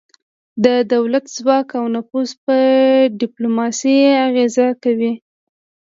[0.65, 2.55] د دولت ځواک او نفوذ په
[3.21, 3.95] ډیپلوماسي
[4.27, 5.13] اغیزه کوي